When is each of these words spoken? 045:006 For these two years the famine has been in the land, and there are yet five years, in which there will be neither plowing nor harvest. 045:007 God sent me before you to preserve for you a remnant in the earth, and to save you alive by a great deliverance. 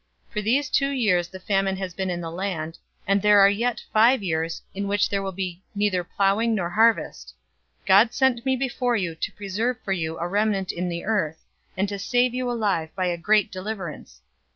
045:006 0.29 0.33
For 0.33 0.41
these 0.41 0.69
two 0.71 0.89
years 0.89 1.27
the 1.27 1.39
famine 1.39 1.77
has 1.77 1.93
been 1.93 2.09
in 2.09 2.21
the 2.21 2.31
land, 2.31 2.79
and 3.05 3.21
there 3.21 3.39
are 3.39 3.49
yet 3.51 3.83
five 3.93 4.23
years, 4.23 4.63
in 4.73 4.87
which 4.87 5.07
there 5.09 5.21
will 5.21 5.31
be 5.31 5.61
neither 5.75 6.03
plowing 6.03 6.55
nor 6.55 6.71
harvest. 6.71 7.35
045:007 7.81 7.85
God 7.85 8.13
sent 8.15 8.43
me 8.43 8.55
before 8.55 8.95
you 8.95 9.13
to 9.13 9.31
preserve 9.33 9.79
for 9.81 9.91
you 9.93 10.17
a 10.17 10.27
remnant 10.27 10.71
in 10.71 10.89
the 10.89 11.03
earth, 11.05 11.43
and 11.77 11.87
to 11.87 11.99
save 11.99 12.33
you 12.33 12.49
alive 12.49 12.89
by 12.95 13.05
a 13.05 13.15
great 13.15 13.51
deliverance. 13.51 14.21